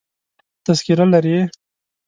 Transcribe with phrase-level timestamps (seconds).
[0.65, 1.37] تذکره لرې؟